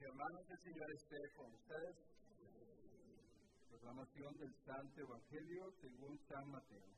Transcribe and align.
Hermanos, 0.00 0.48
el 0.48 0.58
Señor 0.58 0.90
esté 0.90 1.18
con 1.36 1.52
ustedes. 1.52 1.96
Proclamación 3.68 4.34
del 4.38 4.54
Santo 4.64 5.00
Evangelio 5.02 5.70
según 5.82 6.18
San 6.28 6.50
Mateo. 6.50 6.88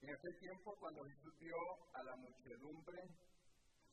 En 0.00 0.10
aquel 0.10 0.38
tiempo, 0.38 0.74
cuando 0.80 1.04
Jesús 1.04 1.38
vio 1.38 1.56
a 1.92 2.02
la 2.02 2.16
muchedumbre, 2.16 3.02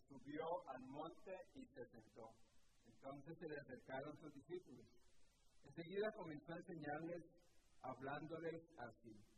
subió 0.08 0.70
al 0.70 0.82
monte 0.86 1.36
y 1.56 1.66
se 1.66 1.86
sentó. 1.88 2.32
Entonces 2.86 3.38
se 3.38 3.50
le 3.50 3.60
acercaron 3.60 4.18
sus 4.18 4.34
discípulos. 4.34 4.88
Enseguida 5.66 6.10
comenzó 6.14 6.54
a 6.54 6.58
enseñarles, 6.58 7.24
hablándoles 7.82 8.64
así. 8.78 9.37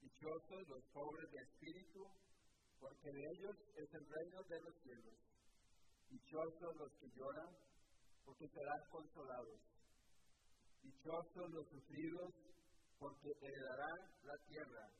Dichosos 0.00 0.68
los 0.68 0.84
pobres 0.92 1.30
de 1.30 1.38
espíritu, 1.38 2.06
porque 2.80 3.10
de 3.10 3.22
ellos 3.32 3.56
es 3.76 3.94
el 3.94 4.06
reino 4.06 4.42
de 4.44 4.60
los 4.60 4.74
cielos. 4.82 5.18
Dichosos 6.10 6.76
los 6.76 6.92
que 6.98 7.08
lloran, 7.10 7.56
porque 8.24 8.48
serán 8.48 8.82
consolados. 8.90 9.60
Dichosos 10.82 11.50
los 11.50 11.68
sufridos, 11.68 12.34
porque 12.98 13.30
heredarán 13.40 13.98
la 14.22 14.36
tierra. 14.48 14.90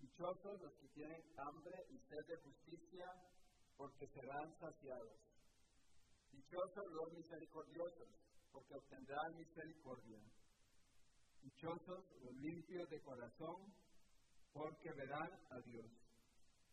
Dichosos 0.00 0.60
los 0.60 0.74
que 0.74 0.88
tienen 0.88 1.22
hambre 1.38 1.76
y 1.90 1.98
sed 1.98 2.26
de 2.28 2.36
justicia, 2.42 3.06
porque 3.76 4.06
serán 4.08 4.58
saciados. 4.58 5.18
Dichosos 6.32 6.86
los 6.92 7.12
misericordiosos, 7.12 8.08
porque 8.52 8.74
obtendrán 8.74 9.36
misericordia. 9.36 10.20
Dichosos 11.46 12.02
los 12.24 12.34
limpios 12.42 12.90
de 12.90 13.00
corazón, 13.02 13.72
porque 14.52 14.90
verán 14.98 15.30
a 15.50 15.60
Dios. 15.60 15.86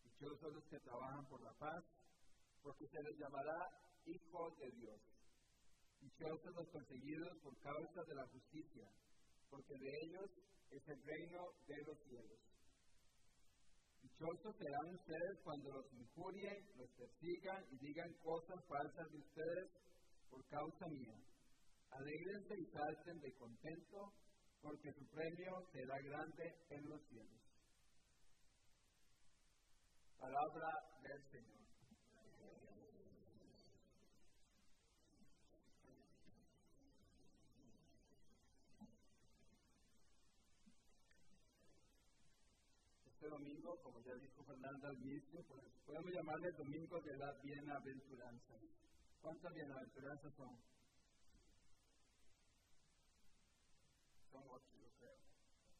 Dichosos 0.02 0.52
los 0.52 0.64
que 0.64 0.80
trabajan 0.80 1.24
por 1.28 1.40
la 1.42 1.52
paz, 1.52 1.84
porque 2.60 2.88
se 2.88 3.02
les 3.04 3.16
llamará 3.16 3.70
hijos 4.04 4.58
de 4.58 4.70
Dios. 4.72 5.00
Dichosos 6.00 6.54
los 6.56 6.68
perseguidos 6.70 7.38
por 7.44 7.56
causa 7.60 8.02
de 8.02 8.14
la 8.16 8.26
justicia, 8.26 8.90
porque 9.48 9.78
de 9.78 9.90
ellos 10.02 10.30
es 10.70 10.88
el 10.88 11.02
reino 11.04 11.42
de 11.68 11.82
los 11.86 11.98
cielos. 12.08 12.40
Dichosos 14.02 14.56
serán 14.58 14.94
ustedes 14.94 15.38
cuando 15.44 15.70
los 15.70 15.86
injurien, 15.92 16.66
los 16.74 16.90
persigan 16.98 17.64
y 17.70 17.78
digan 17.78 18.12
cosas 18.24 18.58
falsas 18.66 19.12
de 19.12 19.18
ustedes 19.18 19.70
por 20.28 20.44
causa 20.48 20.86
mía. 20.88 21.16
Alegrense 21.90 22.54
y 22.58 22.66
salten 22.72 23.20
de 23.20 23.32
contento, 23.34 24.12
porque 24.64 24.90
su 24.94 25.04
premio 25.08 25.62
será 25.72 26.00
grande 26.00 26.56
en 26.70 26.88
los 26.88 27.00
cielos. 27.08 27.38
Palabra 30.18 30.70
del 31.02 31.22
Señor. 31.30 31.60
Este 43.12 43.28
domingo, 43.28 43.78
como 43.82 44.00
ya 44.00 44.14
dijo 44.14 44.44
Fernanda 44.44 44.88
al 44.88 44.96
inicio, 44.96 45.44
pues, 45.46 45.60
podemos 45.84 46.10
llamarle 46.10 46.50
domingo 46.52 47.00
de 47.02 47.16
la 47.18 47.32
bienaventuranza. 47.42 48.54
¿Cuántas 49.20 49.52
bienaventuranzas 49.52 50.34
son? 50.34 50.73
Son 54.34 54.42
ocho, 54.50 54.74
yo 54.82 54.90
creo. 54.98 55.16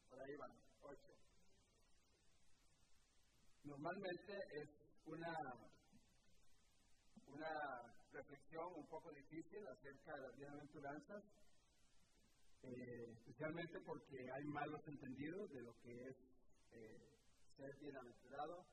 Por 0.09 0.21
ahí 0.21 0.35
van, 0.37 0.51
ocho. 0.81 1.11
Normalmente 3.65 4.33
es 4.61 4.69
una, 5.05 5.35
una 7.27 7.51
reflexión 8.13 8.73
un 8.75 8.87
poco 8.87 9.11
difícil 9.11 9.67
acerca 9.67 10.15
de 10.15 10.21
las 10.21 10.35
bienaventuranzas, 10.37 11.23
eh, 12.63 13.11
especialmente 13.17 13.77
porque 13.85 14.15
hay 14.31 14.43
malos 14.45 14.87
entendidos 14.87 15.51
de 15.51 15.61
lo 15.61 15.73
que 15.81 15.91
es 15.91 16.15
eh, 16.71 17.19
ser 17.57 17.75
bienaventurado 17.81 18.65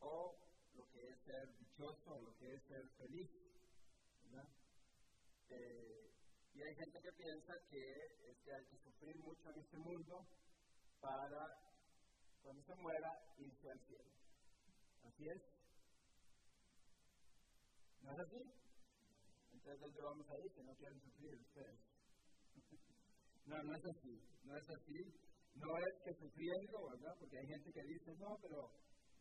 o 0.00 0.34
lo 0.76 0.88
que 0.92 1.08
es 1.08 1.20
ser 1.26 1.58
dichoso 1.58 2.10
o 2.10 2.22
lo 2.22 2.34
que 2.38 2.54
es 2.54 2.62
ser 2.68 2.88
feliz. 2.96 3.28
Eh, 5.50 6.15
y 6.56 6.62
hay 6.62 6.74
gente 6.74 6.98
que 7.02 7.12
piensa 7.12 7.52
que, 7.68 7.84
hay 8.48 8.64
que 8.64 8.78
sufrir 8.78 9.16
mucho 9.20 9.50
en 9.50 9.60
este 9.60 9.76
mundo 9.76 10.26
para, 11.00 11.44
cuando 12.42 12.62
se 12.62 12.74
muera, 12.76 13.12
irse 13.36 13.70
al 13.70 13.80
cielo. 13.84 14.10
Así 15.04 15.24
es. 15.28 15.42
¿No 18.00 18.10
es 18.10 18.18
así? 18.20 18.40
Entonces, 19.52 19.80
¿dónde 19.80 20.00
vamos 20.00 20.26
a 20.30 20.38
ir 20.40 20.52
que 20.52 20.62
no 20.62 20.74
quieren 20.76 21.00
sufrir 21.00 21.34
ustedes? 21.36 21.80
no, 23.46 23.62
no 23.62 23.76
es 23.76 23.84
así. 23.84 24.16
No 24.44 24.56
es 24.56 24.70
así. 24.70 24.98
No 25.56 25.76
es 25.76 25.94
que 26.04 26.14
sufriendo, 26.14 26.88
¿verdad? 26.88 27.16
Porque 27.20 27.38
hay 27.38 27.46
gente 27.48 27.72
que 27.72 27.82
dice, 27.82 28.16
no, 28.16 28.38
pero 28.40 28.72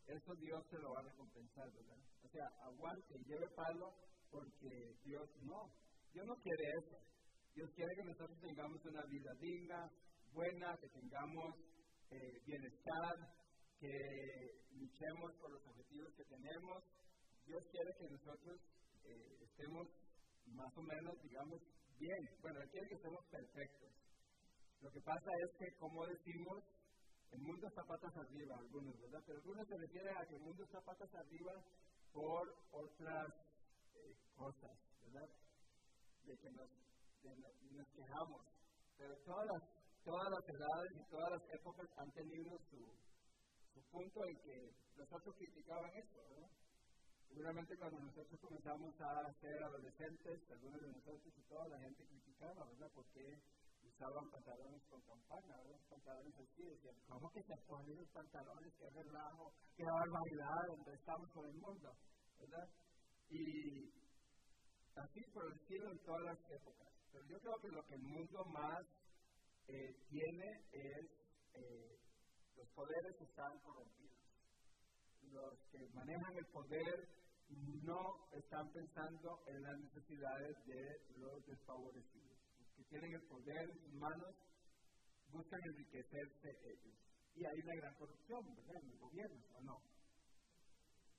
eso 0.07 0.35
Dios 0.35 0.63
se 0.69 0.79
lo 0.79 0.93
va 0.93 0.99
a 1.01 1.09
recompensar, 1.09 1.67
¿verdad? 1.73 1.99
O 2.23 2.29
sea, 2.29 2.47
aguante 2.63 3.19
lleve 3.27 3.49
palo 3.55 3.91
porque 4.31 4.95
Dios 5.03 5.29
no. 5.41 5.67
Dios 6.13 6.25
no 6.27 6.35
quiere 6.37 6.63
eso. 6.79 7.14
Dios 7.55 7.71
quiere 7.73 7.95
que 7.95 8.03
nosotros 8.03 8.37
tengamos 8.41 8.83
una 8.83 9.01
vida 9.05 9.31
digna, 9.39 9.89
buena, 10.33 10.77
que 10.77 10.89
tengamos 10.89 11.55
eh, 12.11 12.41
bienestar, 12.45 13.15
que 13.79 13.95
luchemos 14.71 15.31
por 15.39 15.51
los 15.51 15.65
objetivos 15.65 16.13
que 16.17 16.25
tenemos. 16.25 16.83
Dios 17.45 17.63
quiere 17.71 17.95
que 17.97 18.09
nosotros 18.09 18.59
eh, 19.05 19.37
estemos 19.41 19.87
más 20.47 20.77
o 20.77 20.81
menos, 20.81 21.15
digamos, 21.23 21.61
bien. 21.97 22.29
Bueno, 22.41 22.59
Él 22.59 22.69
quiere 22.71 22.89
que 22.89 22.95
estemos 22.95 23.25
perfectos. 23.31 23.91
Lo 24.81 24.91
que 24.91 24.99
pasa 24.99 25.31
es 25.47 25.57
que, 25.57 25.77
como 25.77 26.05
decimos, 26.07 26.61
el 27.31 27.39
mundo 27.39 27.67
está 27.67 27.83
patas 27.83 28.17
arriba, 28.17 28.57
algunos, 28.57 28.99
¿verdad? 28.99 29.23
Pero 29.25 29.37
algunos 29.39 29.65
se 29.65 29.77
refieren 29.77 30.17
a 30.17 30.25
que 30.25 30.35
el 30.35 30.41
mundo 30.41 30.63
está 30.63 30.81
patas 30.81 31.13
arriba 31.15 31.53
por 32.11 32.53
otras 32.71 33.27
eh, 33.95 34.13
cosas, 34.35 34.77
¿verdad? 35.05 35.29
De 36.25 36.37
que 36.37 36.51
nos, 36.51 36.69
nos 37.33 37.87
quejamos. 37.89 38.41
Pero 38.97 39.15
todas 39.25 39.45
las, 39.47 39.63
todas 40.03 40.29
las 40.29 40.43
edades 40.49 40.91
y 40.95 41.09
todas 41.09 41.31
las 41.31 41.43
épocas 41.53 41.87
han 41.97 42.11
tenido 42.11 42.57
su, 42.69 42.79
su 43.73 43.81
punto 43.91 44.25
en 44.25 44.37
que 44.41 44.71
nosotros 44.97 45.35
criticaban 45.35 45.91
esto, 45.95 46.21
¿verdad? 46.29 46.49
Seguramente 47.27 47.77
cuando 47.77 47.99
nosotros 47.99 48.39
comenzamos 48.39 48.95
a 49.01 49.33
ser 49.41 49.63
adolescentes, 49.63 50.51
algunos 50.51 50.81
de 50.81 50.87
nosotros 50.87 51.33
y 51.35 51.41
toda 51.49 51.67
la 51.67 51.79
gente 51.79 52.05
criticaba, 52.05 52.65
¿verdad? 52.65 52.91
Porque 52.93 53.41
usaban 53.83 54.29
pantalones 54.31 54.81
con 54.89 55.01
campana, 55.01 55.57
¿verdad? 55.57 55.79
Pantalones 55.89 56.35
así, 56.39 56.63
decían, 56.63 56.95
¿cómo 57.07 57.29
que 57.31 57.43
se 57.43 57.57
ponen 57.67 57.97
los 57.97 58.09
pantalones? 58.09 58.73
¡Qué 58.77 58.89
relajo! 58.89 59.51
¡Qué 59.75 59.83
barbaridad! 59.83 60.67
¿Dónde 60.67 60.93
estamos 60.93 61.29
con 61.31 61.45
el 61.45 61.55
mundo? 61.55 61.91
¿Verdad? 62.39 62.69
Y 63.29 63.91
así 64.95 65.21
por 65.33 65.45
el 65.45 65.53
estilo 65.59 65.91
en 65.91 65.99
todas 65.99 66.23
las 66.23 66.51
épocas. 66.51 66.94
Pero 67.15 67.27
yo 67.27 67.39
creo 67.39 67.55
que 67.61 67.67
lo 67.69 67.85
que 67.87 67.95
el 67.95 68.01
mundo 68.01 68.43
más 68.51 68.85
eh, 69.67 69.95
tiene 70.09 70.67
es 70.73 71.05
eh, 71.53 71.97
los 72.57 72.67
poderes 72.75 73.21
están 73.21 73.57
corrompidos. 73.59 74.19
Los 75.31 75.57
que 75.71 75.79
manejan 75.93 76.35
el 76.35 76.45
poder 76.47 77.07
no 77.83 78.27
están 78.33 78.69
pensando 78.73 79.39
en 79.47 79.63
las 79.63 79.79
necesidades 79.79 80.57
de 80.65 80.99
los 81.15 81.45
desfavorecidos. 81.45 82.37
Los 82.59 82.69
que 82.75 82.83
tienen 82.83 83.13
el 83.13 83.27
poder 83.27 83.63
en 83.63 83.97
manos 83.97 84.35
buscan 85.31 85.61
enriquecerse 85.63 86.49
ellos. 86.67 86.99
Y 87.33 87.45
hay 87.45 87.59
una 87.63 87.75
gran 87.75 87.95
corrupción, 87.95 88.55
¿verdad? 88.55 88.75
En 88.83 88.89
los 88.89 88.99
gobiernos, 88.99 89.45
¿o 89.53 89.61
no? 89.61 89.81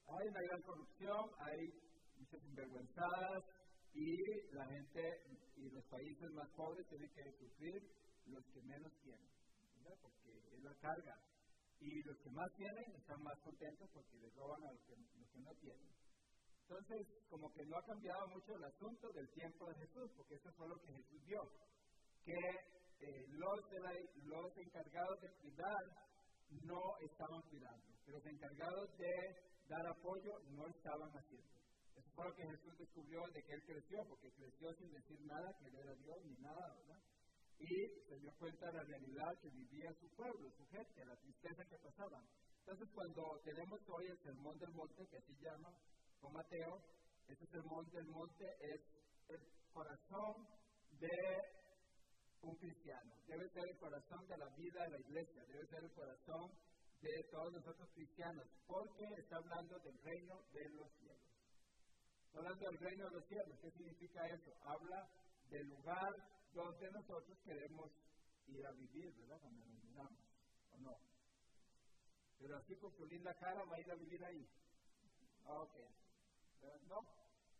Hay 0.09 0.29
una 0.29 0.43
gran 0.43 0.63
corrupción, 0.63 1.31
hay 1.39 1.73
muchas 2.19 2.43
sinvergüenzadas 2.43 3.45
y 3.97 4.55
la 4.55 4.67
gente 4.67 5.23
y 5.57 5.71
los 5.71 5.85
países 5.87 6.31
más 6.33 6.49
pobres 6.51 6.87
tienen 6.89 7.11
que 7.11 7.33
sufrir 7.33 7.83
los 8.27 8.45
que 8.53 8.61
menos 8.63 8.93
tienen 9.03 9.37
porque 10.03 10.33
es 10.57 10.63
la 10.63 10.75
carga. 10.77 11.17
Y 11.81 12.03
los 12.03 12.17
que 12.19 12.31
más 12.31 12.51
tienen 12.57 12.85
están 12.97 13.23
más 13.23 13.39
contentos 13.41 13.89
porque 13.93 14.17
les 14.19 14.35
roban 14.35 14.63
a 14.65 14.73
los 14.73 14.81
que, 14.83 14.97
no 15.41 15.55
tienen. 15.61 15.93
Entonces, 16.63 17.07
como 17.29 17.53
que 17.53 17.65
no 17.67 17.77
ha 17.77 17.85
cambiado 17.85 18.27
mucho 18.29 18.57
el 18.57 18.65
asunto 18.65 19.13
del 19.13 19.29
tiempo 19.31 19.67
de 19.69 19.75
Jesús, 19.75 20.11
porque 20.17 20.35
eso 20.35 20.51
fue 20.57 20.69
lo 20.69 20.81
que 20.81 20.93
Jesús 20.93 21.23
vio, 21.27 21.43
que 22.25 22.35
eh, 22.35 23.27
los, 23.29 23.61
los 24.25 24.57
encargados 24.57 25.21
de 25.21 25.31
cuidar 25.43 25.85
no 26.65 26.81
estaban 27.05 27.43
cuidando, 27.51 27.85
los 28.07 28.27
encargados 28.27 28.97
de 28.99 29.13
dar 29.69 29.87
apoyo 29.87 30.33
no 30.51 30.67
estaban 30.67 31.11
haciendo. 31.11 31.56
Eso 31.97 32.11
fue 32.15 32.25
lo 32.27 32.35
que 32.35 32.47
Jesús 32.47 32.79
descubrió 32.79 33.27
de 33.33 33.43
que 33.43 33.53
él 33.53 33.63
creció, 33.65 34.05
porque 34.09 34.31
creció 34.33 34.73
sin 34.75 34.93
decir 34.93 35.21
nada, 35.23 35.57
que 35.59 35.67
él 35.67 35.75
era 35.77 35.95
Dios 35.95 36.25
ni 36.25 36.37
nada, 36.37 36.75
¿verdad? 36.75 37.01
y 37.59 37.89
se 38.09 38.19
dio 38.19 38.33
cuenta 38.39 38.67
de 38.67 38.73
la 38.73 38.85
realidad 38.85 39.39
que 39.41 39.49
vivía 39.51 39.93
su 39.95 40.09
pueblo, 40.11 40.51
su 40.57 40.67
gente, 40.67 41.05
la 41.05 41.17
tristeza 41.17 41.65
que 41.65 41.79
pasaba. 41.79 42.23
Entonces 42.61 42.89
cuando 42.95 43.41
tenemos 43.45 43.81
hoy 43.89 44.07
el 44.07 44.19
sermón 44.19 44.59
del 44.59 44.73
monte, 44.73 45.07
que 45.07 45.17
así 45.17 45.35
llama, 45.41 45.73
con 46.21 46.33
Mateo, 46.33 46.83
ese 47.29 47.47
sermón 47.47 47.89
del 47.91 48.07
monte 48.07 48.45
es 48.61 48.81
el 49.29 49.41
corazón 49.73 50.47
de 51.01 51.17
un 52.43 52.55
cristiano. 52.57 53.15
Debe 53.27 53.49
ser 53.51 53.69
el 53.69 53.79
corazón 53.79 54.27
de 54.27 54.37
la 54.37 54.49
vida 54.57 54.83
de 54.85 54.91
la 54.91 55.01
iglesia, 55.01 55.45
debe 55.47 55.67
ser 55.67 55.85
el 55.85 55.93
corazón 55.93 56.51
de 57.01 57.25
todos 57.31 57.53
nosotros 57.53 57.89
cristianos, 57.95 58.47
porque 58.67 59.05
está 59.19 59.37
hablando 59.37 59.79
del 59.81 59.99
reino 60.03 60.43
de 60.53 60.69
los 60.71 60.91
cielos. 60.99 61.26
Hablando 62.37 62.67
del 62.67 62.79
reino 62.79 63.05
de 63.09 63.17
los 63.17 63.27
cielos. 63.29 63.59
¿Qué 63.63 63.71
significa 63.71 64.27
eso? 64.29 64.53
Habla 64.65 65.09
del 65.49 65.69
lugar 65.69 66.13
donde 66.53 66.91
nosotros 66.91 67.39
queremos 67.45 67.91
ir 68.47 68.67
a 68.67 68.73
vivir, 68.73 69.15
¿verdad? 69.17 69.41
Cuando 69.41 69.65
nos 69.65 69.85
mudamos, 69.85 70.21
¿o 70.73 70.79
no? 70.79 70.99
Pero 72.39 72.57
así 72.59 72.77
con 72.77 72.93
su 72.95 73.07
linda 73.07 73.35
cara 73.41 73.65
va 73.65 73.77
a 73.77 73.81
ir 73.81 73.91
a 73.91 73.95
vivir 73.95 74.25
ahí. 74.25 74.47
Ok. 75.47 75.77
No, 76.89 77.01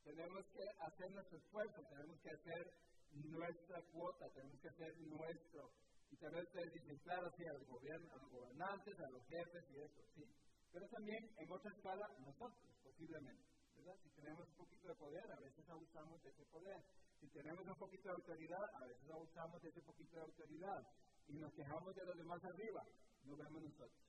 tenemos 0.05 0.45
que 0.53 0.65
hacer 0.81 1.11
nuestro 1.11 1.39
esfuerzo, 1.39 1.83
tenemos 1.89 2.21
que 2.21 2.31
hacer 2.31 2.75
nuestra 3.13 3.83
cuota, 3.93 4.29
tenemos 4.35 4.61
que 4.61 4.69
hacer 4.69 4.99
nuestro. 4.99 5.71
Y 6.11 6.17
también 6.17 6.45
ustedes 6.45 6.73
dicen, 6.75 6.99
claro, 6.99 7.33
sí, 7.37 7.45
a 7.47 7.53
los, 7.55 7.67
gobiernos, 7.67 8.13
a 8.13 8.17
los 8.17 8.31
gobernantes, 8.31 9.01
a 9.01 9.11
los 9.11 9.27
jefes 9.27 9.65
y 9.71 9.81
eso, 9.81 10.03
sí. 10.15 10.25
Pero 10.71 10.87
también, 10.89 11.31
en 11.39 11.51
otra 11.51 11.73
escala, 11.73 12.09
nosotros, 12.21 12.53
posiblemente. 12.83 13.56
Si 13.95 14.11
tenemos 14.11 14.49
un 14.49 14.57
poquito 14.57 14.89
de 14.89 14.95
poder, 14.97 15.31
a 15.31 15.39
veces 15.39 15.69
abusamos 15.69 16.23
de 16.23 16.31
ese 16.31 16.45
poder. 16.47 16.83
Si 17.21 17.29
tenemos 17.29 17.67
un 17.67 17.79
poquito 17.79 18.09
de 18.09 18.15
autoridad, 18.15 18.65
a 18.75 18.87
veces 18.87 19.11
abusamos 19.11 19.63
de 19.63 19.69
ese 19.69 19.83
poquito 19.83 20.17
de 20.17 20.23
autoridad. 20.23 20.83
Y 21.29 21.35
nos 21.39 21.53
quejamos 21.55 21.95
de 21.95 22.05
los 22.05 22.17
demás 22.17 22.43
arriba, 22.45 22.83
no 23.25 23.37
vemos 23.37 23.63
nosotros. 23.63 24.03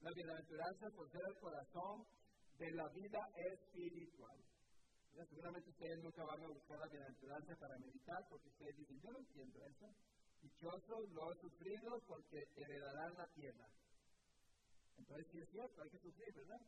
La 0.00 0.10
bienaventuranza 0.12 0.90
por 0.90 1.10
ser 1.10 1.22
el 1.26 1.38
corazón 1.38 2.04
de 2.58 2.70
la 2.72 2.88
vida 2.88 3.20
espiritual. 3.52 4.36
Seguramente 5.28 5.70
ustedes 5.70 6.02
nunca 6.02 6.24
van 6.24 6.42
a 6.42 6.48
buscar 6.48 6.78
la 6.78 6.88
bienaventuranza 6.88 7.56
para 7.56 7.78
meditar 7.78 8.26
porque 8.28 8.48
ustedes 8.48 8.76
dicen, 8.76 9.00
yo 9.00 9.10
no 9.12 9.18
entiendo 9.18 9.64
eso. 9.64 9.88
Dichosos 10.42 11.08
los 11.10 11.38
sufridos 11.40 12.02
porque 12.06 12.44
heredarán 12.56 13.14
la 13.14 13.26
tierra. 13.28 13.68
Entonces 14.98 15.26
sí 15.32 15.38
es 15.40 15.48
cierto, 15.50 15.82
hay 15.82 15.90
que 15.90 15.98
sufrir, 15.98 16.34
¿verdad? 16.34 16.60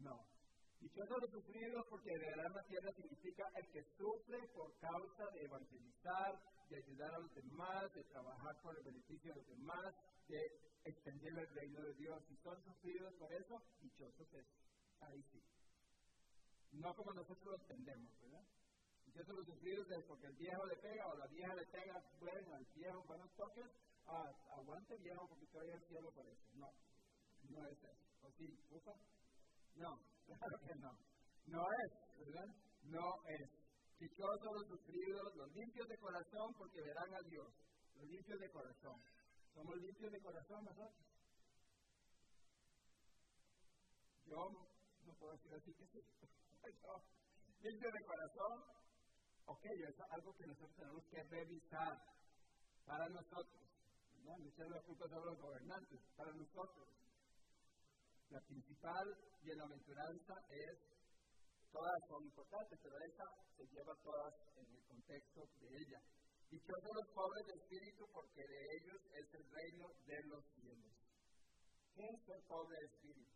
no. 0.00 0.26
Dichosos 0.80 1.20
los 1.20 1.30
sufridos 1.30 1.86
porque 1.90 2.10
heredarán 2.10 2.54
la 2.54 2.64
tierra 2.64 2.92
significa 2.94 3.46
el 3.54 3.66
que 3.70 3.84
sufre 3.98 4.38
por 4.54 4.74
causa 4.78 5.26
de 5.32 5.44
evangelizar, 5.44 6.40
de 6.70 6.76
ayudar 6.76 7.14
a 7.14 7.18
los 7.18 7.34
demás, 7.34 7.92
de 7.92 8.04
trabajar 8.04 8.56
por 8.62 8.76
el 8.78 8.84
beneficio 8.84 9.34
de 9.34 9.40
los 9.40 9.48
demás, 9.48 9.94
de 10.26 10.40
extender 10.84 11.38
el 11.38 11.48
reino 11.54 11.82
de 11.82 11.94
Dios. 11.94 12.22
Si 12.28 12.36
son 12.36 12.62
sufridos 12.64 13.12
por 13.14 13.30
eso, 13.32 13.62
dichosos 13.82 14.32
es. 14.32 14.46
Ahí 15.00 15.22
sí. 15.30 15.42
No 16.72 16.94
como 16.94 17.12
nosotros 17.12 17.44
lo 17.44 17.56
entendemos, 17.56 18.18
¿verdad? 18.22 18.44
Dichosos 19.04 19.36
los 19.36 19.46
sufridos 19.46 19.90
es 19.90 20.04
porque 20.04 20.28
el 20.28 20.36
viejo 20.36 20.64
le 20.64 20.76
pega 20.76 21.06
o 21.08 21.16
la 21.18 21.26
vieja 21.26 21.54
le 21.54 21.66
pega, 21.66 22.02
bueno, 22.20 22.54
al 22.54 22.64
viejo 22.74 23.04
buenos 23.04 23.30
toques, 23.36 23.66
ah, 24.06 24.32
aguante 24.56 24.96
viejo 24.96 25.28
porque 25.28 25.44
estoy 25.44 25.70
al 25.70 25.82
cielo 25.88 26.10
por 26.12 26.26
eso. 26.26 26.46
No, 26.54 26.72
no 27.50 27.66
es 27.66 27.78
eso. 27.78 28.08
¿O 28.22 28.30
sí? 28.32 28.58
¿Ufa? 28.70 28.94
No, 29.76 29.98
claro 30.36 30.58
que 30.66 30.74
no. 30.76 30.92
No 31.46 31.66
es, 31.72 31.92
¿verdad? 32.18 32.54
No 32.84 33.24
es. 33.26 33.50
Dichosos 33.98 34.52
los 34.52 34.66
sufridos, 34.68 35.34
los 35.36 35.52
limpios 35.52 35.88
de 35.88 35.98
corazón, 35.98 36.54
porque 36.56 36.80
verán 36.80 37.14
a 37.14 37.20
Dios. 37.28 37.52
Los 37.96 38.08
limpios 38.08 38.40
de 38.40 38.50
corazón. 38.50 39.02
Somos 39.54 39.76
limpios 39.76 40.12
de 40.12 40.20
corazón 40.20 40.64
nosotros. 40.64 41.06
Yo 44.26 44.50
no 45.06 45.14
puedo 45.18 45.32
decir 45.32 45.54
así 45.54 45.74
que 45.74 45.86
sí. 45.86 46.00
limpio 47.62 47.90
de 47.92 48.04
corazón. 48.04 48.64
Ok, 49.46 49.64
es 49.64 50.00
algo 50.10 50.34
que 50.36 50.46
nosotros 50.46 50.76
tenemos 50.76 51.04
que 51.06 51.22
revisar 51.24 51.98
para 52.86 53.08
nosotros. 53.08 53.60
¿no? 54.22 54.38
No 54.38 54.48
echar 54.48 54.70
la 54.70 54.80
culpa 54.82 55.06
los 55.06 55.38
gobernantes, 55.40 56.00
para 56.16 56.32
nosotros. 56.32 56.88
La 58.30 58.40
principal 58.42 59.18
bienaventuranza 59.42 60.34
es, 60.50 60.78
todas 61.72 61.98
son 62.08 62.24
importantes, 62.24 62.78
pero 62.80 62.94
esa 62.98 63.24
se 63.56 63.66
lleva 63.66 63.92
todas 64.04 64.34
en 64.56 64.70
el 64.70 64.82
contexto 64.84 65.48
de 65.60 65.66
ella. 65.66 66.00
Dichosos 66.48 66.94
los 66.94 67.08
pobres 67.12 67.46
de 67.46 67.54
espíritu, 67.54 68.06
porque 68.12 68.46
de 68.46 68.66
ellos 68.78 69.00
es 69.14 69.34
el 69.34 69.50
reino 69.50 69.88
de 70.06 70.22
los 70.28 70.44
cielos. 70.54 70.92
¿Qué 71.94 72.06
es 72.06 72.28
el 72.28 72.42
pobre 72.44 72.76
de 72.78 72.86
espíritu? 72.86 73.30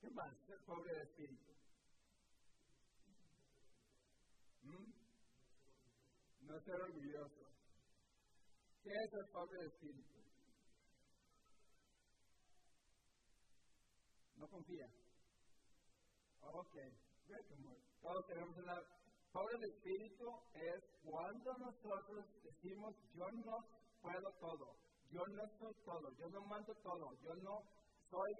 ¿Qué 0.00 0.10
más? 0.10 0.34
El 0.48 0.60
pobre 0.66 0.92
de 0.92 1.02
espíritu. 1.02 1.52
¿Mm? 4.62 4.92
No 6.46 6.60
ser 6.60 6.80
orgulloso. 6.82 7.55
¿Qué 8.86 8.92
es 8.92 9.12
el 9.12 9.48
de 9.50 9.66
espíritu? 9.66 10.14
No 14.36 14.48
confía. 14.48 14.86
Ok, 16.40 16.76
todos 18.00 18.26
tenemos 18.28 18.56
una... 18.56 18.76
Pobre 19.32 19.58
de 19.58 19.66
espíritu 19.74 20.30
es 20.54 20.84
cuando 21.02 21.52
nosotros 21.58 22.26
decimos, 22.44 22.94
yo 23.12 23.26
no 23.44 23.58
puedo 24.00 24.32
todo, 24.38 24.76
yo 25.10 25.26
no 25.34 25.58
soy 25.58 25.74
todo, 25.84 26.16
yo 26.16 26.30
no 26.30 26.46
mando 26.46 26.72
todo, 26.76 27.12
yo 27.24 27.34
no 27.42 27.58
soy 28.08 28.32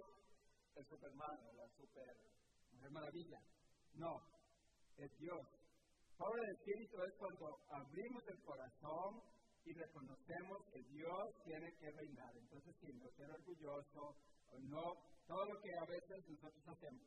el 0.76 0.86
superman 0.86 1.38
la 1.56 1.68
super 1.76 2.16
mujer 2.70 2.90
maravilla. 2.92 3.40
No, 3.94 4.22
es 4.96 5.10
Dios. 5.18 5.42
Pobre 6.16 6.40
de 6.40 6.52
espíritu 6.52 7.02
es 7.02 7.14
cuando 7.18 7.58
abrimos 7.68 8.22
el 8.28 8.40
corazón 8.44 9.22
y 9.66 9.72
reconocemos 9.74 10.64
que 10.72 10.82
Dios 10.84 11.34
tiene 11.44 11.74
que 11.76 11.90
reinar. 11.90 12.36
Entonces, 12.36 12.74
sin 12.80 12.98
no 12.98 13.10
ser 13.10 13.30
orgulloso, 13.30 14.16
o 14.52 14.58
no, 14.60 14.94
todo 15.26 15.44
lo 15.44 15.60
que 15.60 15.76
a 15.76 15.84
veces 15.84 16.28
nosotros 16.28 16.68
hacemos 16.68 17.02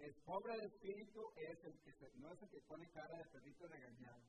el 0.00 0.14
pobre 0.24 0.56
de 0.56 0.66
espíritu 0.66 1.20
es 1.36 1.64
el 1.64 1.78
que 1.80 1.92
no 2.16 2.32
es 2.32 2.42
el 2.42 2.48
que 2.48 2.60
pone 2.62 2.88
cara 2.90 3.18
de 3.18 3.24
perrito 3.26 3.68
regañado 3.68 4.22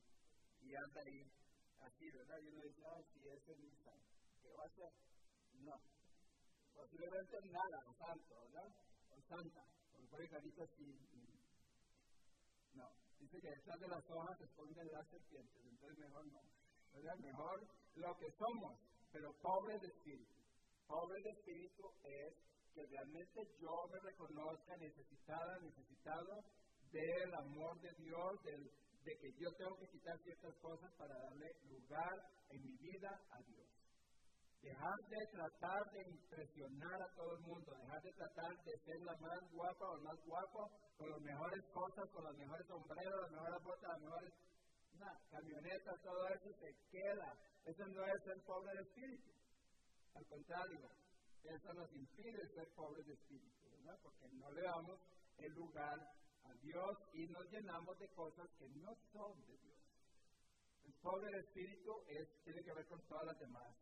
y 0.60 0.74
anda 0.74 1.00
ahí 1.00 1.32
así, 1.80 2.10
¿verdad? 2.10 2.38
Y 2.42 2.48
uno 2.48 2.62
dice, 2.62 2.82
ah, 2.84 3.00
ese 3.00 3.52
es 3.52 3.58
mi 3.58 3.70
santo. 3.82 4.12
¿Qué 4.42 4.52
va 4.52 4.64
a 4.64 4.66
hacer? 4.66 4.92
No. 5.64 5.80
Posiblemente 6.74 7.40
nada, 7.50 7.78
o 7.88 7.94
santo, 7.94 8.40
¿verdad? 8.42 8.68
O 9.10 9.22
santa. 9.22 9.64
Porque 9.90 10.06
pone 10.08 10.28
carita 10.28 10.62
así. 10.64 10.98
No. 12.74 12.92
Dice 13.18 13.40
que 13.40 13.48
detrás 13.48 13.80
de 13.80 13.88
las 13.88 14.10
hojas 14.10 14.38
se 14.38 14.44
esconden 14.44 14.92
las 14.92 15.08
serpientes, 15.08 15.64
entonces 15.64 15.98
mejor 15.98 16.26
no. 16.26 16.42
¿Verdad? 16.92 17.16
Mejor 17.18 17.60
lo 17.96 18.16
que 18.16 18.30
somos, 18.38 18.78
pero 19.12 19.32
pobre 19.40 19.78
de 19.78 19.86
espíritu. 19.88 20.32
Pobre 20.86 21.22
de 21.22 21.30
espíritu 21.30 21.84
es 22.04 22.34
que 22.74 22.86
realmente 22.86 23.40
yo 23.60 23.72
me 23.92 24.00
reconozca 24.00 24.76
necesitada, 24.76 25.58
necesitado 25.60 26.44
del 26.92 27.34
amor 27.34 27.80
de 27.80 27.92
Dios, 27.98 28.42
de 28.44 29.12
que 29.18 29.32
yo 29.40 29.50
tengo 29.58 29.76
que 29.76 29.88
quitar 29.88 30.18
ciertas 30.22 30.54
cosas 30.60 30.90
para 30.98 31.14
darle 31.14 31.48
lugar 31.68 32.16
en 32.50 32.62
mi 32.62 32.76
vida 32.76 33.10
a 33.30 33.42
Dios. 33.42 33.66
Dejar 34.62 34.94
de 35.08 35.26
tratar 35.32 35.90
de 35.90 36.02
impresionar 36.08 37.02
a 37.02 37.14
todo 37.16 37.34
el 37.34 37.40
mundo, 37.40 37.74
dejar 37.74 38.00
de 38.02 38.12
tratar 38.12 38.64
de 38.64 38.78
ser 38.84 39.00
la 39.02 39.16
más 39.16 39.40
guapa 39.50 39.90
o 39.90 39.96
el 39.96 40.02
más 40.04 40.18
guapo, 40.24 40.70
con 40.96 41.10
las 41.10 41.20
mejores 41.20 41.64
cosas, 41.74 42.08
con 42.12 42.24
los 42.24 42.36
mejores 42.36 42.66
sombreros, 42.68 43.20
las 43.22 43.30
mejores 43.32 43.62
botas, 43.64 43.90
las 43.90 44.00
mejores 44.00 44.32
camionetas, 45.30 46.02
todo 46.02 46.28
eso 46.28 46.52
se 46.60 46.74
queda. 46.90 47.36
Eso 47.64 47.86
no 47.86 48.04
es 48.04 48.26
el 48.26 48.40
pobre 48.42 48.74
de 48.74 48.82
espíritu. 48.82 49.30
Al 50.14 50.26
contrario, 50.26 50.90
eso 51.44 51.74
nos 51.74 51.92
impide 51.92 52.48
ser 52.54 52.68
pobres 52.74 53.06
de 53.06 53.14
espíritu, 53.14 53.70
¿verdad? 53.70 53.98
Porque 54.02 54.28
no 54.32 54.50
le 54.50 54.62
damos 54.62 55.00
el 55.38 55.52
lugar 55.54 55.98
a 56.44 56.54
Dios 56.62 56.98
y 57.14 57.26
nos 57.26 57.50
llenamos 57.50 57.98
de 57.98 58.08
cosas 58.10 58.48
que 58.58 58.68
no 58.68 58.94
son 59.12 59.40
de 59.46 59.56
Dios. 59.58 59.78
El 60.84 60.92
pobre 60.94 61.30
de 61.30 61.40
espíritu 61.40 61.92
es, 62.08 62.28
tiene 62.44 62.62
que 62.62 62.72
ver 62.72 62.86
con 62.86 63.00
todas 63.06 63.26
las 63.26 63.38
demás. 63.38 63.74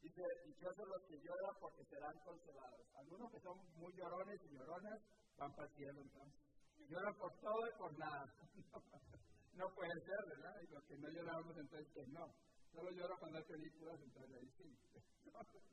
Dice, 0.00 0.22
dichosos 0.46 0.88
los 0.88 1.02
que 1.04 1.20
lloran 1.20 1.54
porque 1.60 1.84
serán 1.84 2.18
consolados. 2.24 2.86
Algunos 2.96 3.30
que 3.30 3.40
son 3.40 3.58
muy 3.76 3.92
llorones 3.94 4.40
y 4.44 4.56
lloronas 4.56 5.00
van 5.36 5.52
para 5.54 5.68
el 5.68 5.74
cielo 5.74 6.00
entonces. 6.00 6.40
Lloran 6.88 7.14
por 7.14 7.32
todo 7.40 7.68
y 7.68 7.78
por 7.78 7.98
nada. 7.98 8.34
no 9.54 9.74
puede 9.74 10.00
ser, 10.00 10.18
¿verdad? 10.28 10.60
Y 10.62 10.66
los 10.72 10.84
que 10.84 10.96
no 10.96 11.08
lloramos 11.08 11.56
entonces 11.56 11.88
que 11.92 12.06
no. 12.08 12.34
Solo 12.72 12.90
lloro 12.90 13.18
cuando 13.18 13.38
hay 13.38 13.44
películas, 13.44 14.00
entonces 14.02 14.36
ahí 14.36 14.50
sí. 14.56 14.76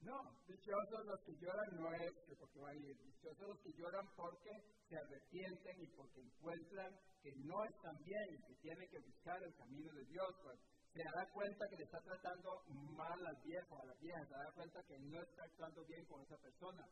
No, 0.00 0.16
dichosos 0.48 1.04
los 1.04 1.20
que 1.20 1.36
lloran 1.36 1.76
no 1.76 1.92
es 1.92 2.12
porque 2.38 2.58
van 2.58 2.72
a 2.72 2.88
ir, 2.88 2.96
dichosos 3.04 3.48
los 3.48 3.58
que 3.60 3.72
lloran 3.74 4.08
porque 4.16 4.50
se 4.88 4.96
arrepienten 4.96 5.82
y 5.82 5.86
porque 5.88 6.20
encuentran 6.20 6.98
que 7.22 7.32
no 7.44 7.64
están 7.66 8.02
bien 8.02 8.26
y 8.32 8.42
que 8.46 8.54
tienen 8.62 8.88
que 8.88 8.98
buscar 9.00 9.42
el 9.42 9.54
camino 9.56 9.92
de 9.92 10.04
Dios. 10.06 10.34
Pues, 10.42 10.58
se 10.94 11.04
da 11.04 11.28
cuenta 11.34 11.68
que 11.68 11.76
le 11.76 11.84
está 11.84 12.00
tratando 12.00 12.64
mal 12.68 13.26
al 13.26 13.36
viejo, 13.44 13.78
a 13.78 13.84
la 13.84 13.94
vieja, 13.94 14.24
se 14.24 14.34
da 14.34 14.52
cuenta 14.52 14.82
que 14.84 14.98
no 14.98 15.22
está 15.22 15.44
actuando 15.44 15.84
bien 15.84 16.04
con 16.06 16.22
esa 16.22 16.36
persona. 16.38 16.88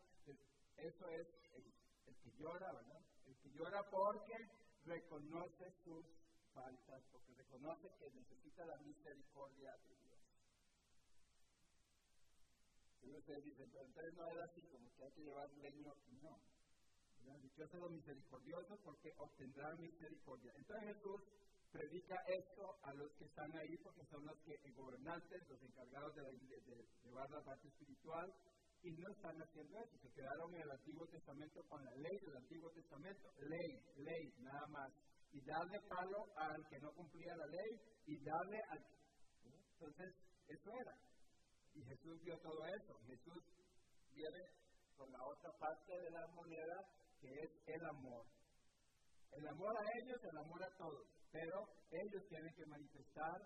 Eso 0.76 1.08
es 1.08 1.26
el, 1.54 1.64
el 2.06 2.14
que 2.22 2.30
llora, 2.38 2.72
¿verdad? 2.74 3.00
El 3.26 3.36
que 3.38 3.50
llora 3.50 3.82
porque 3.90 4.36
reconoce 4.88 5.70
sus 5.84 6.04
faltas, 6.54 7.02
porque 7.12 7.34
reconoce 7.34 7.88
que 7.98 8.10
necesita 8.10 8.64
la 8.66 8.78
misericordia 8.78 9.76
de 9.76 9.94
Dios. 9.96 10.18
Y 13.02 13.16
ustedes 13.16 13.44
dicen, 13.44 13.70
pero 13.70 13.84
entonces 13.84 14.14
no 14.14 14.26
era 14.26 14.44
así, 14.44 14.62
como 14.62 14.90
que 14.94 15.04
hay 15.04 15.12
que 15.12 15.22
llevar 15.22 15.50
leño 15.52 15.94
no. 16.22 17.38
Dichosos 17.42 17.80
los 17.80 17.90
misericordiosos 17.90 18.78
porque 18.80 19.12
obtendrán 19.18 19.80
misericordia. 19.80 20.52
Entonces 20.56 20.96
Jesús 20.96 21.20
predica 21.70 22.16
esto 22.26 22.78
a 22.82 22.94
los 22.94 23.12
que 23.12 23.24
están 23.24 23.54
ahí 23.56 23.76
porque 23.78 24.04
son 24.06 24.24
los 24.24 24.38
que, 24.40 24.58
gobernantes, 24.72 25.46
los 25.48 25.62
encargados 25.62 26.14
de, 26.14 26.22
llevar 27.04 27.30
la 27.30 27.42
parte 27.44 27.68
espiritual, 27.68 28.32
y 28.82 28.90
no 28.92 29.10
están 29.10 29.36
haciendo 29.42 29.78
eso, 29.78 29.98
se 29.98 30.12
quedaron 30.12 30.54
en 30.54 30.62
el 30.62 30.70
Antiguo 30.70 31.06
Testamento 31.08 31.62
con 31.68 31.84
la 31.84 31.94
ley 31.96 32.18
del 32.20 32.36
Antiguo 32.36 32.70
Testamento, 32.70 33.32
ley, 33.40 33.82
ley, 33.96 34.34
nada 34.38 34.66
más, 34.68 34.92
y 35.32 35.40
darle 35.44 35.80
palo 35.88 36.24
al 36.36 36.68
que 36.68 36.78
no 36.78 36.92
cumplía 36.92 37.36
la 37.36 37.46
ley 37.46 37.70
y 38.06 38.24
darle 38.24 38.58
al... 38.70 38.78
Entonces, 39.72 40.14
eso 40.48 40.70
era. 40.80 40.94
Y 41.74 41.82
Jesús 41.82 42.20
vio 42.22 42.38
todo 42.38 42.66
eso. 42.66 42.98
Jesús 43.06 43.42
viene 44.14 44.40
con 44.96 45.10
la 45.12 45.22
otra 45.24 45.50
parte 45.58 45.92
de 45.92 46.10
la 46.10 46.26
moneda, 46.28 46.76
que 47.20 47.28
es 47.28 47.50
el 47.66 47.84
amor. 47.84 48.24
El 49.32 49.46
amor 49.46 49.76
a 49.76 49.84
ellos, 50.02 50.18
el 50.24 50.38
amor 50.38 50.62
a 50.64 50.76
todos. 50.76 51.06
Pero 51.30 51.68
ellos 51.90 52.22
tienen 52.28 52.54
que 52.54 52.66
manifestar 52.66 53.36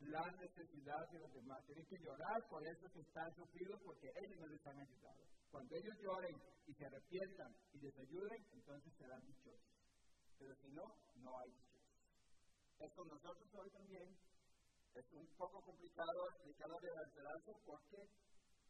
la 0.00 0.30
necesidad 0.30 1.08
de 1.10 1.18
los 1.18 1.32
demás. 1.32 1.64
Tienen 1.66 1.86
que 1.86 1.98
llorar 1.98 2.48
por 2.48 2.66
eso 2.66 2.88
que 2.92 3.00
están 3.00 3.34
sufridos 3.34 3.80
porque 3.84 4.08
ellos 4.14 4.38
no 4.40 4.46
les 4.46 4.66
han 4.66 4.78
ayudado. 4.78 5.22
Cuando 5.50 5.76
ellos 5.76 5.96
lloren 6.00 6.36
y 6.66 6.74
se 6.74 6.86
arrepientan 6.86 7.56
y 7.72 7.78
les 7.78 7.98
ayuden, 7.98 8.46
entonces 8.52 8.92
serán 8.96 9.24
dichosos. 9.26 9.74
Pero 10.38 10.54
si 10.56 10.68
no, 10.70 10.84
no 11.16 11.38
hay 11.40 11.50
dichosos. 11.50 11.68
Esto 12.78 13.04
nosotros 13.04 13.48
hoy 13.54 13.70
también 13.70 14.16
es 14.94 15.12
un 15.12 15.26
poco 15.36 15.62
complicado 15.62 16.28
explicar 16.30 16.68
de 16.80 16.94
la 16.94 17.02
esperanza 17.02 17.52
porque 17.64 17.98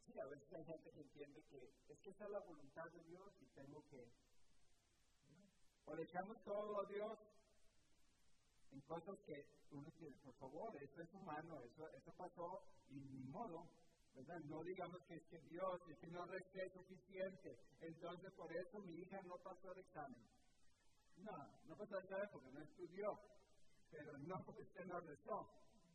sí, 0.06 0.18
a 0.18 0.26
veces 0.26 0.52
hay 0.52 0.64
gente 0.64 0.90
que 0.90 1.00
entiende 1.00 1.42
que 1.50 1.58
es 1.92 1.98
que 2.00 2.10
esa 2.10 2.24
es 2.24 2.30
la 2.30 2.40
voluntad 2.40 2.84
de 2.90 3.04
Dios 3.04 3.32
y 3.40 3.46
tengo 3.54 3.82
que... 3.90 4.00
O 5.84 5.94
le 5.94 6.02
echamos 6.02 6.36
todo 6.44 6.80
a 6.80 6.86
Dios 6.88 7.18
en 8.72 8.80
cosas 8.82 9.18
que 9.26 9.34
uno 9.70 9.90
dice, 9.98 10.18
por 10.24 10.34
favor, 10.36 10.76
eso 10.82 11.02
es 11.02 11.12
humano, 11.14 11.60
eso, 11.62 11.88
eso 11.88 12.12
pasó 12.16 12.62
y 12.90 13.00
ni 13.00 13.24
modo, 13.28 13.68
¿verdad? 14.14 14.40
No 14.44 14.62
digamos 14.62 15.00
que 15.06 15.14
es 15.14 15.24
que 15.28 15.38
Dios, 15.48 15.80
es 15.88 15.98
que 15.98 16.06
no 16.08 16.24
resté 16.26 16.70
suficiente, 16.70 17.58
entonces 17.80 18.32
por 18.34 18.52
eso 18.52 18.78
mi 18.80 18.94
hija 19.00 19.20
no 19.22 19.36
pasó 19.42 19.72
el 19.72 19.78
examen. 19.78 20.26
No, 21.18 21.36
no 21.66 21.76
pasó 21.76 21.98
el 21.98 22.04
examen 22.04 22.28
porque 22.32 22.50
no 22.50 22.60
estudió, 22.62 23.08
pero 23.90 24.18
no 24.18 24.36
porque 24.44 24.62
usted 24.68 24.84
no 24.86 25.00
restó 25.00 25.48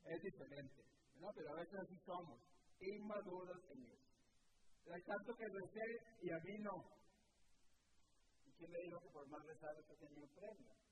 es 0.06 0.22
diferente, 0.22 0.84
¿no? 1.20 1.32
Pero 1.34 1.51
a 1.51 1.56
veces 1.56 1.80
así 1.80 1.98
somos, 2.06 2.39
inmaduros 2.80 3.63
en 3.72 3.86
eso. 3.86 4.92
Hay 4.92 5.01
tanto 5.03 5.34
que 5.36 5.46
recé 5.48 5.86
y 6.22 6.30
a 6.30 6.39
mí 6.39 6.58
no. 6.60 6.75
¿Y 8.46 8.51
quién 8.51 8.72
le 8.72 8.84
dijo 8.84 9.00
que 9.00 9.10
por 9.10 9.27
más 9.30 9.46
rezar 9.46 9.80
usted 9.80 9.96
tenía 9.98 10.24
un 10.24 10.36
premio? 10.36 10.82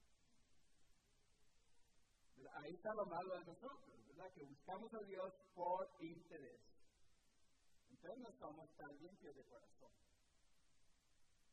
Ahí 2.54 2.74
está 2.74 2.94
lo 2.94 3.06
malo 3.06 3.36
de 3.38 3.46
nosotros, 3.46 4.08
¿verdad? 4.08 4.32
Que 4.34 4.44
buscamos 4.44 4.94
a 4.94 5.04
Dios 5.06 5.34
por 5.54 5.90
interés. 6.00 6.62
Entonces 7.90 8.20
no 8.20 8.32
somos 8.40 8.70
tan 8.78 8.90
limpios 9.00 9.36
de 9.36 9.44
corazón. 9.46 9.92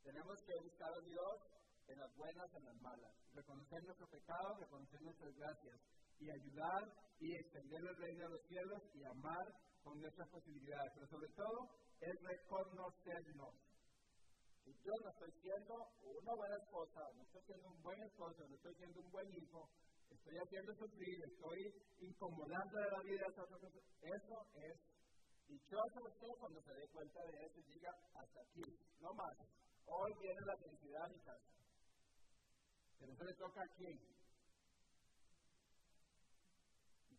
Tenemos 0.03 0.43
que 0.43 0.57
buscar 0.63 0.93
a 0.93 1.01
Dios 1.01 1.59
en 1.89 1.99
las 1.99 2.17
buenas, 2.17 2.55
en 2.55 2.65
las 2.65 2.77
malas. 2.81 3.13
Reconocer 3.35 3.85
nuestro 3.85 4.09
pecado, 4.09 4.57
reconocer 4.59 5.03
nuestras 5.03 5.35
gracias 5.37 5.81
y 6.21 6.31
ayudar 6.31 6.93
y 7.21 7.35
extender 7.35 7.81
el 7.81 7.97
reino 7.97 8.25
de 8.25 8.31
los 8.31 8.47
cielos 8.49 8.83
y 8.95 9.05
amar 9.05 9.47
con 9.83 10.01
nuestras 10.01 10.29
posibilidades. 10.29 10.93
Pero 10.95 11.07
sobre 11.09 11.29
todo 11.33 11.71
es 12.01 12.15
reconocernos. 12.23 13.55
Yo 14.85 14.93
no 15.03 15.09
estoy 15.11 15.33
siendo 15.41 15.75
una 16.03 16.35
buena 16.35 16.57
esposa, 16.57 17.01
no 17.17 17.23
estoy 17.23 17.43
siendo 17.47 17.69
un 17.69 17.83
buen 17.83 18.03
esposo, 18.03 18.47
no 18.49 18.55
estoy 18.55 18.75
siendo 18.75 19.01
un 19.01 19.11
buen 19.11 19.29
hijo, 19.35 19.69
estoy 20.11 20.37
haciendo 20.39 20.75
sufrir, 20.75 21.25
estoy 21.25 21.75
incomodando 22.01 22.79
de 22.79 22.91
la 22.91 23.03
vida. 23.03 23.27
Eso 23.29 24.47
es 24.55 24.81
dichoso 25.49 25.99
usted 26.05 26.33
cuando 26.39 26.63
se 26.63 26.75
dé 26.75 26.89
cuenta 26.89 27.21
de 27.25 27.47
eso 27.47 27.59
y 27.61 27.73
diga 27.75 27.91
hasta 28.15 28.41
aquí, 28.41 28.63
no 29.01 29.15
más. 29.15 29.37
Hoy 29.87 30.13
viene 30.21 30.41
la 30.45 30.57
felicidad 30.57 31.05
a 31.05 31.09
mi 31.09 31.19
casa. 31.21 31.49
Pero 32.99 33.13
eso 33.13 33.25
le 33.25 33.35
toca 33.35 33.63
a 33.63 33.69
quién? 33.77 34.19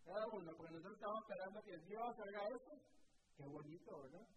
cada 0.10 0.26
uno, 0.34 0.52
porque 0.58 0.74
nosotros 0.74 0.98
estamos 0.98 1.22
esperando 1.22 1.62
que 1.62 1.78
Dios 1.86 2.20
haga 2.20 2.48
eso. 2.50 2.74
Qué 3.38 3.46
bonito, 3.46 4.02
¿verdad? 4.02 4.28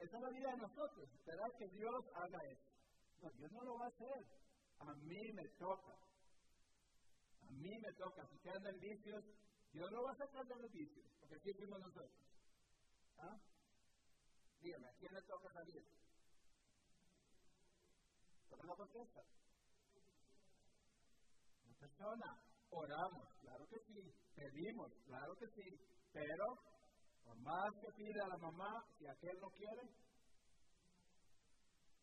Esa 0.00 0.16
es 0.16 0.22
la 0.22 0.30
vida 0.30 0.50
de 0.50 0.56
nosotros, 0.56 1.08
esperar 1.12 1.50
que 1.58 1.68
Dios 1.68 2.04
haga 2.14 2.38
eso. 2.48 2.70
No, 3.20 3.30
Dios 3.36 3.52
no 3.52 3.64
lo 3.64 3.78
va 3.78 3.84
a 3.84 3.88
hacer. 3.88 4.24
A 4.78 4.94
mí 4.94 5.32
me 5.34 5.46
toca. 5.58 5.92
A 7.50 7.52
mí 7.52 7.78
me 7.78 7.92
toca. 7.94 8.26
Si 8.28 8.38
quedan 8.38 8.66
en 8.66 8.80
vicios, 8.80 9.24
Dios 9.72 9.90
no 9.90 10.02
va 10.04 10.12
a 10.12 10.16
sacar 10.16 10.46
de 10.46 10.54
los 10.56 10.72
vicios, 10.72 11.06
porque 11.18 11.34
aquí 11.36 11.52
fuimos 11.54 11.80
nosotros. 11.80 12.12
¿Ah? 13.18 13.36
Dígame, 14.60 14.86
¿a 14.88 14.94
quién 14.94 15.12
le 15.14 15.22
toca 15.22 15.52
salir? 15.52 15.84
¿Por 18.48 18.60
qué 18.60 18.66
no 18.66 18.76
contesta? 18.76 19.20
Una 21.66 21.76
persona. 21.78 22.42
Oramos, 22.70 23.28
claro 23.40 23.66
que 23.66 23.80
sí. 23.80 24.14
Pedimos, 24.36 24.92
claro 25.06 25.34
que 25.36 25.48
sí. 25.48 25.80
Pero, 26.12 26.44
por 27.24 27.36
más 27.40 27.70
que 27.80 27.92
pida 27.92 28.24
a 28.24 28.28
la 28.28 28.38
mamá, 28.38 28.84
si 28.96 29.06
aquel 29.06 29.40
no 29.40 29.50
quiere, 29.50 29.82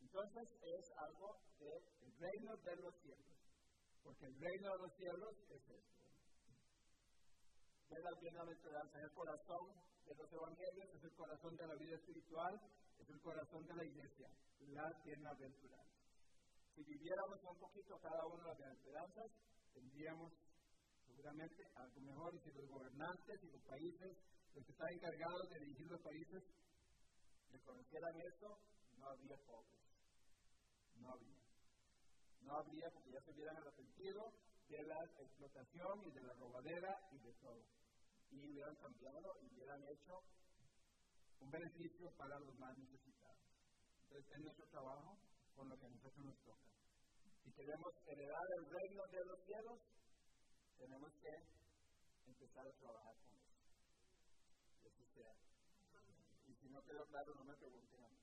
entonces 0.02 0.50
es 0.62 0.92
algo 0.98 1.40
del 1.60 2.20
reino 2.20 2.58
de 2.58 2.76
los 2.78 2.96
cielos. 3.02 3.37
Porque 4.08 4.26
el 4.26 4.40
reino 4.40 4.72
de 4.72 4.80
los 4.88 4.94
cielos 4.96 5.36
es 5.52 5.62
esto. 5.68 6.00
De 7.92 8.00
la 8.00 8.12
bienaventuranza, 8.22 9.02
el 9.04 9.12
corazón 9.12 9.68
de 10.08 10.16
los 10.16 10.32
evangelios, 10.32 10.96
es 10.96 11.04
el 11.04 11.12
corazón 11.12 11.58
de 11.58 11.68
la 11.68 11.76
vida 11.76 11.96
espiritual, 11.96 12.56
es 13.00 13.10
el 13.10 13.20
corazón 13.20 13.68
de 13.68 13.76
la 13.76 13.84
iglesia, 13.84 14.30
la 14.72 14.88
bienaventuranza. 15.04 16.00
Si 16.74 16.84
viviéramos 16.84 17.44
un 17.44 17.60
poquito 17.60 18.00
cada 18.00 18.26
uno 18.28 18.38
de 18.44 18.48
las 18.48 18.58
bienaventuranzas, 18.58 19.32
tendríamos 19.74 20.32
seguramente 21.06 21.68
algo 21.76 22.00
mejor 22.00 22.36
y 22.36 22.40
si 22.40 22.52
los 22.52 22.70
gobernantes 22.70 23.44
y 23.44 23.48
los 23.52 23.62
países, 23.64 24.18
los 24.56 24.64
que 24.64 24.72
están 24.72 24.94
encargados 24.94 25.50
de 25.50 25.60
dirigir 25.60 25.88
los 25.92 26.02
países, 26.02 26.44
reconocieran 27.52 28.16
esto, 28.22 28.58
no 29.00 29.10
habría 29.10 29.36
pobres. 29.44 29.84
No 30.96 31.12
habría. 31.12 31.37
No 32.48 32.56
habría 32.56 32.90
porque 32.92 33.12
ya 33.12 33.22
se 33.22 33.32
hubieran 33.32 33.58
arrepentido 33.58 34.32
de 34.70 34.84
la 34.84 35.04
explotación 35.20 36.02
y 36.06 36.12
de 36.12 36.22
la 36.22 36.34
robadera 36.34 36.96
y 37.12 37.20
de 37.20 37.34
todo. 37.34 37.62
Y 38.32 38.40
hubieran 38.48 38.76
cambiado 38.78 39.36
y 39.42 39.54
hubieran 39.54 39.84
hecho 39.84 40.24
un 41.42 41.52
beneficio 41.52 42.10
para 42.16 42.40
los 42.40 42.58
más 42.58 42.78
necesitados. 42.78 43.44
Entonces, 44.04 44.32
es 44.32 44.40
nuestro 44.40 44.66
trabajo 44.68 45.18
con 45.58 45.68
lo 45.68 45.78
que 45.78 45.86
a 45.88 45.90
nosotros 45.90 46.26
nos 46.26 46.40
toca. 46.44 46.68
Si 47.44 47.52
queremos 47.52 47.94
heredar 48.06 48.48
el 48.60 48.66
reino 48.70 49.08
de 49.08 49.26
los 49.26 49.40
cielos, 49.44 49.80
tenemos 50.78 51.12
que 51.20 51.34
empezar 52.28 52.66
a 52.66 52.72
trabajar 52.80 53.16
con 53.28 53.36
eso. 53.40 53.60
Y 54.84 54.88
así 54.88 55.06
sea. 55.16 55.36
Y 56.48 56.54
si 56.56 56.70
no 56.70 56.82
quedó 56.84 57.06
claro, 57.08 57.36
no 57.36 57.44
me 57.44 57.56
pregunten 57.58 58.04
a 58.04 58.08
mí. 58.08 58.17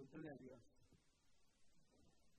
Pregúntenle 0.00 0.30
a 0.30 0.36
Dios. 0.36 0.79